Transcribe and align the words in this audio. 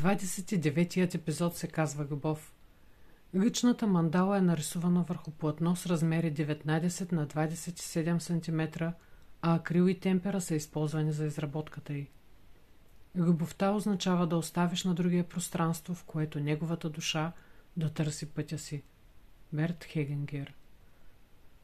29-тият 0.00 1.14
епизод 1.14 1.56
се 1.56 1.68
казва 1.68 2.04
Любов. 2.04 2.52
Личната 3.34 3.86
мандала 3.86 4.38
е 4.38 4.40
нарисувана 4.40 5.02
върху 5.02 5.30
платно 5.30 5.76
с 5.76 5.86
размери 5.86 6.34
19 6.34 7.12
на 7.12 7.26
27 7.26 8.18
см, 8.18 8.84
а 9.42 9.54
акрил 9.54 9.88
и 9.88 10.00
темпера 10.00 10.40
са 10.40 10.54
използвани 10.54 11.12
за 11.12 11.26
изработката 11.26 11.92
й. 11.92 12.08
Любовта 13.16 13.70
означава 13.70 14.26
да 14.26 14.36
оставиш 14.36 14.84
на 14.84 14.94
другия 14.94 15.24
пространство, 15.24 15.94
в 15.94 16.04
което 16.04 16.40
неговата 16.40 16.90
душа 16.90 17.32
да 17.76 17.90
търси 17.90 18.26
пътя 18.26 18.58
си. 18.58 18.82
Берт 19.52 19.84
Хегенгер 19.84 20.54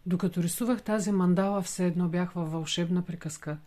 Докато 0.07 0.43
рисувах 0.43 0.83
тази 0.83 1.13
мандала, 1.13 1.63
все 1.63 1.87
едно 1.87 2.09
бях 2.09 2.33
във 2.33 2.53
вълшебна 2.53 3.03
приказка. 3.03 3.59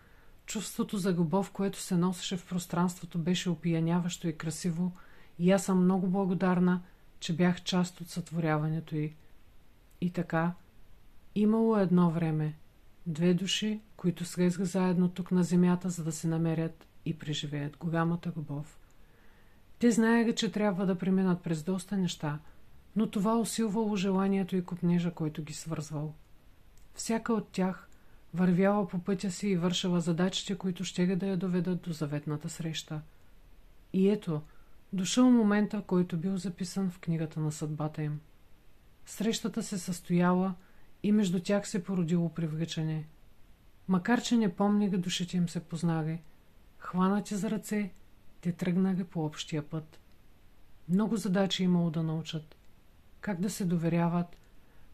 Чувството 0.49 0.97
за 0.97 1.13
любов, 1.13 1.51
което 1.51 1.79
се 1.79 1.97
носеше 1.97 2.37
в 2.37 2.45
пространството, 2.45 3.19
беше 3.19 3.49
опияняващо 3.49 4.27
и 4.27 4.37
красиво 4.37 4.91
и 5.39 5.51
аз 5.51 5.65
съм 5.65 5.83
много 5.83 6.07
благодарна, 6.07 6.81
че 7.19 7.35
бях 7.35 7.63
част 7.63 8.01
от 8.01 8.09
сътворяването 8.09 8.95
й. 8.95 9.15
И 10.01 10.11
така, 10.11 10.53
имало 11.35 11.77
едно 11.77 12.11
време, 12.11 12.55
две 13.05 13.33
души, 13.33 13.81
които 13.97 14.25
слезаха 14.25 14.65
заедно 14.65 15.09
тук 15.09 15.31
на 15.31 15.43
земята, 15.43 15.89
за 15.89 16.03
да 16.03 16.11
се 16.11 16.27
намерят 16.27 16.87
и 17.05 17.19
преживеят 17.19 17.77
голямата 17.77 18.33
любов. 18.37 18.79
Те 19.79 19.91
знаеха, 19.91 20.35
че 20.35 20.51
трябва 20.51 20.85
да 20.85 20.97
преминат 20.97 21.41
през 21.41 21.63
доста 21.63 21.97
неща, 21.97 22.39
но 22.95 23.09
това 23.09 23.39
усилвало 23.39 23.95
желанието 23.95 24.55
и 24.55 24.65
купнежа, 24.65 25.11
който 25.11 25.43
ги 25.43 25.53
свързвал. 25.53 26.13
Всяка 26.93 27.33
от 27.33 27.49
тях 27.49 27.88
вървяла 28.33 28.87
по 28.87 28.99
пътя 28.99 29.31
си 29.31 29.47
и 29.47 29.57
вършила 29.57 30.01
задачите, 30.01 30.55
които 30.55 30.83
ще 30.83 31.15
да 31.15 31.27
я 31.27 31.37
доведат 31.37 31.81
до 31.81 31.93
заветната 31.93 32.49
среща. 32.49 33.01
И 33.93 34.09
ето, 34.09 34.41
дошъл 34.93 35.31
момента, 35.31 35.83
който 35.87 36.17
бил 36.17 36.37
записан 36.37 36.89
в 36.89 36.99
книгата 36.99 37.39
на 37.39 37.51
съдбата 37.51 38.03
им. 38.03 38.19
Срещата 39.05 39.63
се 39.63 39.77
състояла 39.77 40.55
и 41.03 41.11
между 41.11 41.39
тях 41.39 41.67
се 41.67 41.83
породило 41.83 42.29
привличане. 42.29 43.07
Макар, 43.87 44.21
че 44.21 44.37
не 44.37 44.55
помнига 44.55 44.97
душите 44.97 45.37
им 45.37 45.49
се 45.49 45.59
познали, 45.59 46.21
хванати 46.77 47.35
за 47.35 47.51
ръце, 47.51 47.91
те 48.41 48.51
тръгнали 48.51 49.03
по 49.03 49.25
общия 49.25 49.69
път. 49.69 49.99
Много 50.89 51.17
задачи 51.17 51.63
имало 51.63 51.89
да 51.89 52.03
научат. 52.03 52.55
Как 53.21 53.39
да 53.39 53.49
се 53.49 53.65
доверяват, 53.65 54.37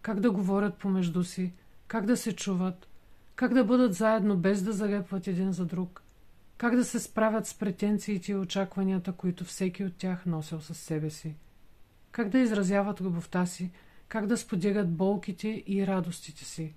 как 0.02 0.20
да 0.20 0.32
говорят 0.32 0.78
помежду 0.78 1.24
си, 1.24 1.54
как 1.88 2.06
да 2.06 2.18
се 2.18 2.36
чуват, 2.36 2.88
как 3.36 3.54
да 3.54 3.64
бъдат 3.64 3.94
заедно 3.94 4.38
без 4.38 4.64
да 4.64 4.74
залепват 4.74 5.28
един 5.28 5.52
за 5.52 5.66
друг, 5.66 6.04
как 6.58 6.76
да 6.76 6.86
се 6.86 7.00
справят 7.00 7.48
с 7.48 7.54
претенциите 7.54 8.32
и 8.32 8.36
очакванията, 8.36 9.12
които 9.12 9.46
всеки 9.46 9.84
от 9.84 9.96
тях 9.96 10.26
носил 10.26 10.62
със 10.62 10.78
себе 10.78 11.10
си, 11.10 11.36
как 12.12 12.30
да 12.30 12.40
изразяват 12.40 13.02
любовта 13.02 13.46
си, 13.46 13.72
как 14.08 14.28
да 14.28 14.38
споделят 14.38 14.92
болките 14.92 15.64
и 15.68 15.88
радостите 15.88 16.46
си. 16.46 16.74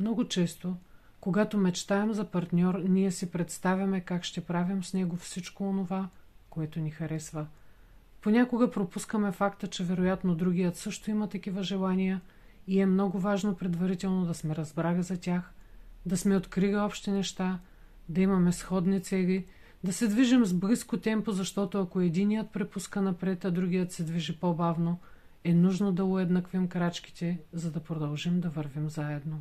Много 0.00 0.28
често, 0.28 0.76
когато 1.20 1.58
мечтаем 1.58 2.12
за 2.12 2.24
партньор, 2.24 2.74
ние 2.74 3.10
си 3.10 3.30
представяме 3.30 4.00
как 4.00 4.24
ще 4.24 4.40
правим 4.40 4.84
с 4.84 4.94
него 4.94 5.16
всичко 5.16 5.68
онова, 5.68 6.08
което 6.50 6.80
ни 6.80 6.90
харесва. 6.90 7.46
Понякога 8.20 8.70
пропускаме 8.70 9.32
факта, 9.32 9.66
че 9.66 9.84
вероятно 9.84 10.34
другият 10.34 10.76
също 10.76 11.10
има 11.10 11.28
такива 11.28 11.62
желания– 11.62 12.20
и 12.68 12.80
е 12.80 12.86
много 12.86 13.18
важно 13.18 13.56
предварително 13.56 14.26
да 14.26 14.34
сме 14.34 14.56
разбрали 14.56 15.02
за 15.02 15.20
тях, 15.20 15.52
да 16.06 16.16
сме 16.16 16.36
открили 16.36 16.76
общи 16.76 17.10
неща, 17.10 17.58
да 18.08 18.20
имаме 18.20 18.52
сходни 18.52 19.02
цели, 19.02 19.46
да 19.84 19.92
се 19.92 20.08
движим 20.08 20.44
с 20.44 20.54
близко 20.54 20.96
темпо, 20.96 21.32
защото 21.32 21.80
ако 21.80 22.00
единият 22.00 22.50
препуска 22.50 23.02
напред, 23.02 23.44
а 23.44 23.50
другият 23.50 23.92
се 23.92 24.02
движи 24.02 24.40
по-бавно, 24.40 24.98
е 25.44 25.54
нужно 25.54 25.92
да 25.92 26.04
уеднаквим 26.04 26.68
крачките, 26.68 27.40
за 27.52 27.70
да 27.70 27.80
продължим 27.80 28.40
да 28.40 28.48
вървим 28.48 28.90
заедно. 28.90 29.40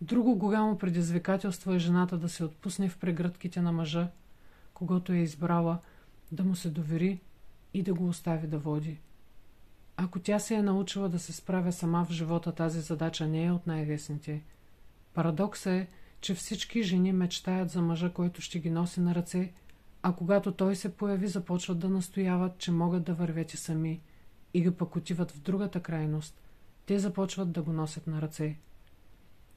Друго 0.00 0.36
голямо 0.36 0.78
предизвикателство 0.78 1.72
е 1.72 1.78
жената 1.78 2.18
да 2.18 2.28
се 2.28 2.44
отпусне 2.44 2.88
в 2.88 2.98
прегръдките 2.98 3.60
на 3.60 3.72
мъжа, 3.72 4.08
когато 4.74 5.12
е 5.12 5.16
избрала, 5.16 5.78
да 6.32 6.44
му 6.44 6.56
се 6.56 6.70
довери 6.70 7.20
и 7.74 7.82
да 7.82 7.94
го 7.94 8.08
остави 8.08 8.46
да 8.46 8.58
води. 8.58 8.98
Ако 10.04 10.18
тя 10.18 10.38
се 10.38 10.54
е 10.54 10.62
научила 10.62 11.08
да 11.08 11.18
се 11.18 11.32
справя 11.32 11.72
сама 11.72 12.04
в 12.04 12.12
живота, 12.12 12.52
тази 12.52 12.80
задача 12.80 13.26
не 13.26 13.44
е 13.44 13.52
от 13.52 13.66
най-лесните. 13.66 14.42
Парадоксът 15.14 15.72
е, 15.72 15.88
че 16.20 16.34
всички 16.34 16.82
жени 16.82 17.12
мечтаят 17.12 17.70
за 17.70 17.82
мъжа, 17.82 18.12
който 18.12 18.40
ще 18.40 18.58
ги 18.58 18.70
носи 18.70 19.00
на 19.00 19.14
ръце, 19.14 19.52
а 20.02 20.12
когато 20.12 20.52
той 20.52 20.76
се 20.76 20.96
появи, 20.96 21.28
започват 21.28 21.78
да 21.78 21.88
настояват, 21.88 22.58
че 22.58 22.72
могат 22.72 23.04
да 23.04 23.14
вървят 23.14 23.54
и 23.54 23.56
сами, 23.56 24.00
и 24.54 24.64
го 24.64 24.76
пък 24.76 24.96
отиват 24.96 25.30
в 25.30 25.40
другата 25.40 25.82
крайност. 25.82 26.40
Те 26.86 26.98
започват 26.98 27.52
да 27.52 27.62
го 27.62 27.72
носят 27.72 28.06
на 28.06 28.22
ръце. 28.22 28.56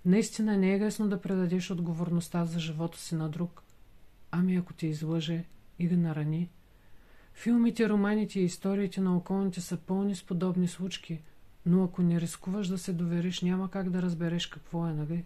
Наистина 0.06 0.58
не 0.58 0.74
е 0.74 0.80
лесно 0.80 1.08
да 1.10 1.22
предадеш 1.22 1.72
отговорността 1.72 2.46
за 2.46 2.60
живота 2.60 3.00
си 3.00 3.16
на 3.16 3.30
друг. 3.30 3.64
Ами 4.32 4.56
ако 4.56 4.74
те 4.74 4.88
излъже 4.88 5.46
и 5.80 5.88
го 5.88 5.96
нарани– 5.96 6.50
Филмите, 7.36 7.90
романите 7.90 8.40
и 8.40 8.44
историите 8.44 9.02
на 9.02 9.18
околните 9.18 9.62
са 9.62 9.78
пълни 9.78 10.16
с 10.16 10.24
подобни 10.24 10.68
случки, 10.68 11.22
но 11.66 11.84
ако 11.84 12.02
не 12.02 12.22
рискуваш 12.22 12.68
да 12.68 12.78
се 12.78 12.94
довериш, 12.94 13.42
няма 13.42 13.72
как 13.72 13.90
да 13.90 14.02
разбереш 14.02 14.48
какво 14.48 14.88
е, 14.88 14.94
нали? 14.94 15.24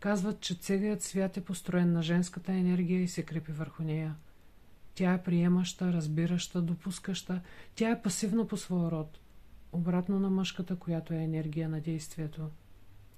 Казват, 0.00 0.40
че 0.40 0.54
целият 0.54 1.02
свят 1.02 1.36
е 1.36 1.44
построен 1.44 1.92
на 1.92 2.02
женската 2.02 2.52
енергия 2.52 3.02
и 3.02 3.08
се 3.08 3.22
крепи 3.22 3.52
върху 3.52 3.82
нея. 3.82 4.14
Тя 4.94 5.12
е 5.12 5.22
приемаща, 5.22 5.92
разбираща, 5.92 6.62
допускаща. 6.62 7.40
Тя 7.74 7.90
е 7.90 8.02
пасивна 8.02 8.46
по 8.46 8.56
своя 8.56 8.90
род. 8.90 9.18
Обратно 9.72 10.20
на 10.20 10.30
мъжката, 10.30 10.76
която 10.76 11.14
е 11.14 11.16
енергия 11.16 11.68
на 11.68 11.80
действието. 11.80 12.50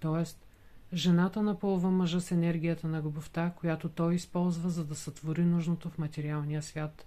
Тоест, 0.00 0.46
жената 0.92 1.42
напълва 1.42 1.90
мъжа 1.90 2.20
с 2.20 2.30
енергията 2.30 2.88
на 2.88 3.02
любовта, 3.02 3.52
която 3.56 3.88
той 3.88 4.14
използва, 4.14 4.70
за 4.70 4.84
да 4.84 4.94
сътвори 4.94 5.44
нужното 5.44 5.90
в 5.90 5.98
материалния 5.98 6.62
свят. 6.62 7.06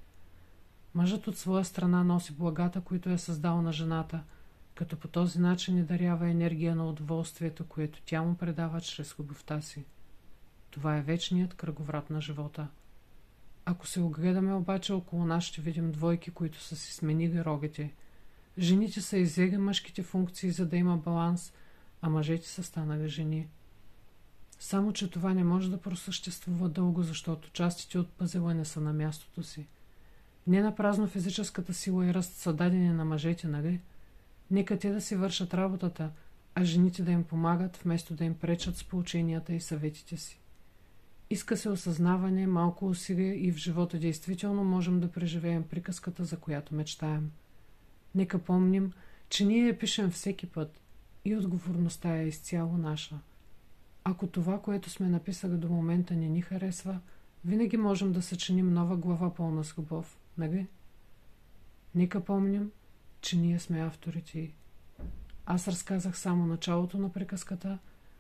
Мъжът 0.94 1.28
от 1.28 1.38
своя 1.38 1.66
страна 1.66 2.04
носи 2.04 2.34
благата, 2.34 2.81
които 2.81 3.09
е 3.09 3.18
създал 3.18 3.62
на 3.62 3.74
жената, 3.74 4.24
като 4.76 4.98
по 4.98 5.08
този 5.08 5.40
начин 5.40 5.76
ни 5.76 5.84
дарява 5.84 6.30
енергия 6.30 6.76
на 6.76 6.90
удоволствието, 6.90 7.66
което 7.66 8.02
тя 8.06 8.22
му 8.22 8.36
предава 8.36 8.81
чрез 8.81 9.20
любовта 9.20 9.62
си. 9.62 9.86
Това 10.72 10.98
е 10.98 11.02
вечният 11.02 11.53
кръговрат 11.53 12.09
на 12.09 12.22
живота. 12.22 12.68
Ако 13.66 13.88
се 13.88 14.02
огледаме 14.02 14.53
обаче 14.53 14.94
около 14.94 15.26
нас, 15.26 15.44
ще 15.44 15.62
видим 15.62 15.92
двойки, 15.92 16.32
които 16.32 16.62
са 16.62 16.76
си 16.76 16.94
сменили 16.94 17.46
рогите. 17.46 17.94
Жените 18.58 19.02
са 19.02 19.18
изели 19.18 19.58
мъжките 19.58 20.03
функции, 20.03 20.52
за 20.52 20.66
да 20.66 20.78
има 20.78 20.98
баланс, 20.98 21.53
а 22.02 22.09
мъжете 22.09 22.48
са 22.48 22.64
станали 22.64 23.09
жени. 23.09 23.48
Само, 24.59 24.94
че 24.94 25.09
това 25.09 25.34
не 25.34 25.44
може 25.44 25.72
да 25.72 25.82
просъществува 25.82 26.70
дълго, 26.70 27.03
защото 27.03 27.50
частите 27.52 28.00
от 28.00 28.09
пазела 28.09 28.53
не 28.53 28.66
са 28.66 28.82
на 28.82 28.94
мястото 28.94 29.44
си. 29.44 29.68
Не 30.48 30.62
на 30.62 30.76
празно 30.76 31.08
физическата 31.08 31.74
сила 31.74 32.06
и 32.06 32.14
ръст 32.14 32.34
са 32.34 32.54
дадени 32.54 32.90
на 32.90 33.06
мъжете, 33.06 33.48
нали? 33.48 33.80
Нека 34.52 34.80
те 34.80 34.90
да 34.90 35.02
си 35.02 35.16
вършат 35.16 35.54
работата, 35.54 36.12
а 36.56 36.64
жените 36.64 37.04
да 37.04 37.12
им 37.12 37.24
помагат, 37.24 37.78
вместо 37.78 38.14
да 38.14 38.24
им 38.24 38.34
пречат 38.34 38.78
с 38.78 38.84
поученията 38.84 39.53
и 39.53 39.59
съветите 39.59 40.18
си. 40.18 40.40
Иска 41.30 41.58
се 41.58 41.70
осъзнаване, 41.70 42.48
малко 42.48 42.88
усилие 42.88 43.34
и 43.34 43.52
в 43.52 43.58
живота 43.58 44.00
действително 44.00 44.64
можем 44.64 45.00
да 45.00 45.12
преживеем 45.12 45.64
приказката, 45.64 46.26
за 46.26 46.38
която 46.38 46.76
мечтаем. 46.76 47.32
Нека 48.16 48.40
помним, 48.40 48.92
че 49.30 49.46
ние 49.46 49.68
я 49.68 49.80
пишем 49.80 50.12
всеки 50.12 50.46
път 50.46 50.82
и 51.26 51.36
отговорността 51.36 52.18
е 52.18 52.28
изцяло 52.28 52.78
наша. 52.78 53.20
Ако 54.03 54.28
това, 54.28 54.62
което 54.62 54.90
сме 54.90 55.09
написали 55.09 55.58
до 55.58 55.70
момента 55.70 56.14
не 56.14 56.30
ни 56.30 56.42
харесва, 56.42 57.00
винаги 57.46 57.78
можем 57.78 58.12
да 58.14 58.22
съчиним 58.22 58.74
нова 58.74 58.98
глава 58.98 59.34
пълна 59.34 59.64
с 59.64 59.78
любов. 59.78 60.17
Нали? 60.38 60.68
Нека 61.96 62.24
помним, 62.24 62.72
че 63.22 63.38
ние 63.38 63.59
сме 63.59 63.82
авторите 63.82 64.40
Аз 65.46 65.68
разказах 65.68 66.20
само 66.20 66.46
началото 66.46 66.97
на 66.97 67.14
приказката, 67.14 67.80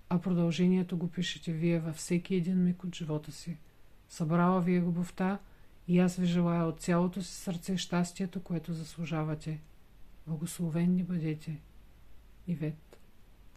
а 0.09 0.19
продължението 0.19 0.97
го 0.97 1.07
пишете 1.07 1.53
вие 1.53 1.79
във 1.79 1.95
всеки 1.95 2.35
един 2.35 2.63
миг 2.63 2.83
от 2.83 2.95
живота 2.95 3.31
си. 3.31 3.57
Събрала 4.09 4.61
ви 4.61 4.75
е 4.75 4.81
любовта 4.81 5.39
и 5.87 5.99
аз 5.99 6.15
ви 6.15 6.25
желая 6.25 6.65
от 6.65 6.81
цялото 6.81 7.21
си 7.21 7.33
сърце 7.33 7.77
щастието, 7.77 8.43
което 8.43 8.73
заслужавате. 8.73 9.61
Благословенни 10.27 11.03
бъдете. 11.03 11.61
Ивет 12.47 12.92